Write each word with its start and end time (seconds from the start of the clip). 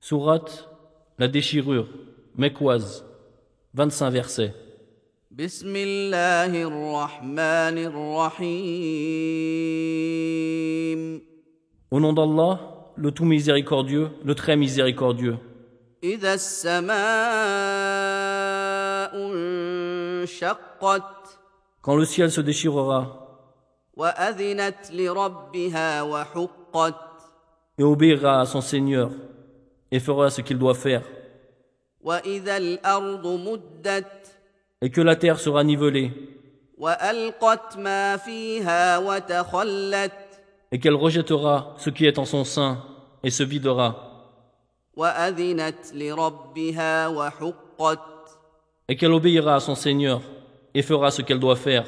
Sourate 0.00 0.68
La 1.18 1.26
déchirure, 1.26 1.88
Mekwaz, 2.36 3.02
25 3.74 4.10
versets. 4.10 4.54
بسم 5.32 5.76
الله 5.76 6.62
الرحمن 6.62 7.78
الرحيم 9.56 11.20
Au 11.90 11.98
nom 12.00 12.12
d'Allah, 12.12 12.60
le 12.96 13.10
tout 13.10 13.24
miséricordieux, 13.24 14.10
le 14.24 14.34
très 14.36 14.56
miséricordieux. 14.56 15.38
إذا 16.04 16.34
السماء 16.34 16.96
انشقت 19.14 21.02
Quand 21.82 21.96
le 21.96 22.04
ciel 22.04 22.30
se 22.30 22.40
déchirera 22.40 23.06
وأذنت 23.96 24.90
لربها 24.92 26.02
وحقت 26.02 26.94
et 27.78 27.82
obéira 27.82 28.40
à 28.40 28.46
son 28.46 28.60
Seigneur 28.60 29.10
et 29.90 30.00
fera 30.00 30.30
ce 30.30 30.40
qu'il 30.40 30.58
doit 30.58 30.74
faire, 30.74 31.02
وإذا 32.02 32.56
الأرض 32.56 33.26
مدت 33.26 34.06
et 34.82 34.90
que 34.90 35.00
la 35.00 35.16
terre 35.16 35.40
sera 35.40 35.64
nivelée, 35.64 36.10
وألقت 36.78 37.76
ما 37.76 38.16
فيها 38.16 38.98
وتخلت 38.98 40.12
et 40.72 40.78
qu'elle 40.78 40.94
rejettera 40.94 41.74
ce 41.78 41.90
qui 41.90 42.06
est 42.06 42.18
en 42.18 42.24
son 42.24 42.44
sein 42.44 42.78
et 43.22 43.30
se 43.30 43.42
videra, 43.42 43.94
وأذنت 44.96 45.94
لربها 45.94 47.08
وحقت 47.08 48.00
et 48.88 48.96
qu'elle 48.96 49.12
obéira 49.12 49.56
à 49.56 49.60
son 49.60 49.74
Seigneur 49.74 50.20
et 50.74 50.82
fera 50.82 51.10
ce 51.10 51.22
qu'elle 51.22 51.40
doit 51.40 51.56
faire. 51.56 51.86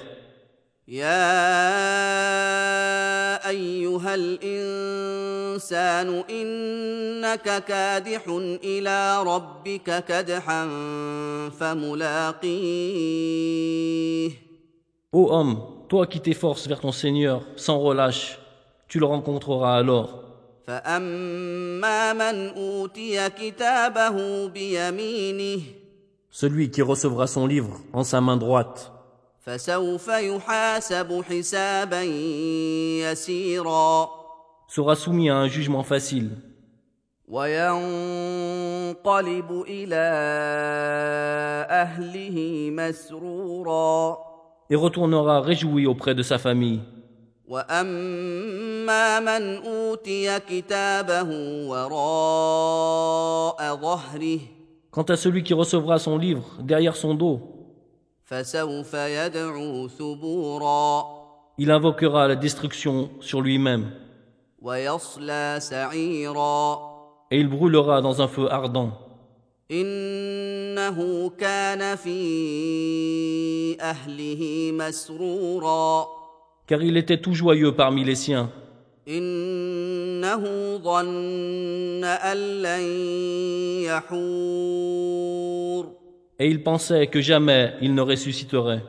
يا 0.89 1.29
أيها 3.49 4.15
الإنسان 4.15 5.22
إنك 6.31 7.65
كادح 7.65 8.23
إلى 8.65 9.23
ربك 9.23 10.05
كدحا 10.05 10.69
فملاقيه 11.61 13.29
Ô 15.11 15.31
homme, 15.33 15.57
toi 15.89 16.07
qui 16.07 16.21
t'efforces 16.21 16.67
vers 16.69 16.81
ton 16.81 16.93
Seigneur 16.93 17.43
sans 17.57 17.79
relâche, 17.79 18.39
tu 18.89 18.99
le 18.99 19.07
rencontreras 19.07 19.77
alors. 19.79 20.25
فأما 20.67 22.13
من 22.13 22.49
أوتي 22.49 23.29
كتابه 23.29 24.49
بيمينه 24.49 25.61
Celui 26.31 26.71
qui 26.71 26.83
recevra 26.83 27.27
son 27.27 27.47
livre 27.47 27.81
en 27.95 28.05
sa 28.05 28.21
main 28.21 28.37
droite, 28.37 28.91
فسوف 29.47 30.09
يحاسب 30.09 31.23
حسابا 31.29 32.03
يسيرا 33.03 34.11
sera 34.69 34.95
soumis 34.97 35.31
à 35.31 35.37
un 35.37 35.49
jugement 35.49 35.83
facile, 35.83 36.31
وينقلب 38.99 39.51
إلى 39.69 40.05
أهله 41.71 42.71
مسرورا 42.73 44.17
et 44.71 44.77
retournera 44.77 45.41
réjoui 45.41 45.87
auprès 45.87 46.15
de 46.15 46.23
sa 46.23 46.39
famille. 46.39 46.81
واما 47.49 49.21
من 49.21 49.57
اوتي 49.57 50.41
كتابه 50.41 51.29
وراء 51.69 52.97
ظهره 53.77 54.41
Quant 54.91 55.03
à 55.03 55.17
celui 55.17 55.43
qui 55.43 55.53
recevra 55.55 55.99
son 55.99 56.17
livre 56.19 56.45
derrière 56.61 56.97
son 56.97 57.15
dos, 57.15 57.41
فسوف 58.25 58.95
يدعو 58.95 59.89
ثبورا 59.89 61.19
il 61.59 61.71
invoquera 61.71 62.29
la 62.29 62.37
destruction 62.37 63.11
sur 63.21 63.41
lui-même, 63.41 63.87
ويصلى 63.87 63.89
سعيرا 63.89 64.02
Et 67.32 67.38
il 67.38 67.50
brûlera 67.50 68.02
dans 68.02 68.22
un 68.22 68.30
feu 68.30 68.50
ardent. 68.50 68.92
Car 76.68 76.82
il 76.82 76.96
était 76.96 77.20
tout 77.20 77.34
joyeux 77.34 77.74
parmi 77.74 78.06
les 78.06 78.16
siens. 78.16 78.52
Et 79.06 79.18
il 86.40 86.64
pensait 86.64 87.08
que 87.08 87.20
jamais 87.20 87.74
il 87.82 87.94
ne 87.94 88.02
ressusciterait. 88.02 88.82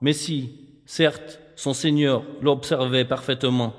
Mais 0.00 0.12
si, 0.12 0.82
certes, 0.86 1.40
son 1.56 1.74
Seigneur 1.74 2.22
l'observait 2.40 3.04
parfaitement. 3.04 3.72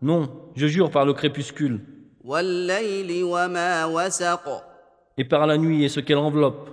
Non, 0.00 0.28
je 0.56 0.66
jure 0.66 0.90
par 0.90 1.04
le 1.04 1.12
crépuscule. 1.12 1.80
Et 5.18 5.24
par 5.24 5.46
la 5.46 5.58
nuit 5.58 5.84
et 5.84 5.88
ce 5.88 6.00
qu'elle 6.00 6.18
enveloppe. 6.18 6.68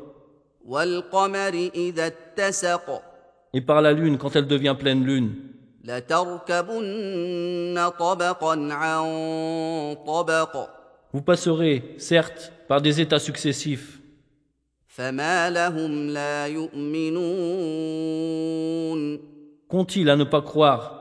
Et 3.53 3.61
par 3.61 3.81
la 3.81 3.93
lune 3.93 4.17
quand 4.17 4.35
elle 4.35 4.47
devient 4.47 4.75
pleine 4.77 5.03
lune. 5.05 5.35
Vous 11.13 11.21
passerez, 11.21 11.95
certes, 11.97 12.51
par 12.67 12.81
des 12.81 12.99
états 13.01 13.19
successifs. 13.19 13.99
Qu'ont-ils 19.69 20.09
à 20.09 20.15
ne 20.15 20.25
pas 20.25 20.41
croire? 20.41 20.95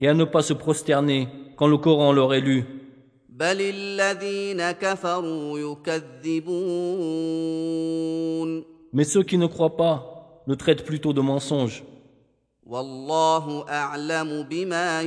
Et 0.00 0.08
à 0.08 0.14
ne 0.14 0.24
pas 0.24 0.42
se 0.42 0.52
prosterner 0.52 1.28
quand 1.56 1.66
le 1.66 1.78
Coran 1.78 2.12
leur 2.12 2.34
est 2.34 2.40
lu. 2.40 2.64
بل 3.33 3.61
الذين 3.61 4.71
كفروا 4.71 5.59
يكذبون 7.29 8.63
Mais 8.91 9.03
ceux 9.03 9.23
qui 9.23 9.37
ne 9.37 9.45
croient 9.47 9.77
pas 9.77 10.41
le 10.47 10.55
traitent 10.55 10.83
plutôt 10.83 11.13
de 11.13 11.21
mensonge. 11.21 11.83
والله 12.65 13.65
اعلم 13.69 14.43
بما 14.49 15.01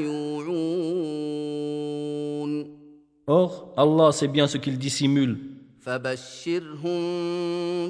يوعون 1.32 2.82
Or, 3.28 3.72
Allah 3.76 4.10
sait 4.12 4.26
bien 4.28 4.46
ce 4.48 4.58
qu'ils 4.58 4.78
dissimulent. 4.78 5.38
فبشرهم 5.80 6.92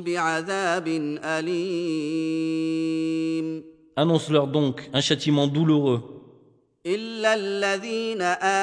بعذاب 0.03 0.88
اليم 2.32 3.62
Annonce-leur 3.97 4.47
donc 4.47 4.88
un 4.94 5.00
châtiment 5.03 5.47
douloureux, 5.47 6.00
الا 6.87 7.33
الذين 7.33 8.21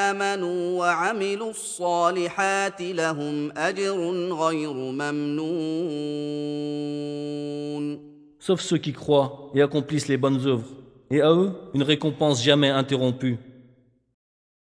امنوا 0.09 0.79
وعملوا 0.79 1.51
الصالحات 1.51 2.81
لهم 2.81 3.53
اجر 3.57 3.99
غير 4.33 4.73
ممنون 4.73 5.85
sauf 8.47 8.61
ceux 8.61 8.79
qui 8.79 8.93
croient 8.93 9.51
et 9.55 9.63
accomplissent 9.63 10.09
les 10.09 10.19
bonnes 10.19 10.47
œuvres, 10.47 10.69
et 11.11 11.21
à 11.23 11.33
eux 11.33 11.53
une 11.73 11.83
récompense 11.83 12.43
jamais 12.43 12.69
interrompue. 12.69 13.39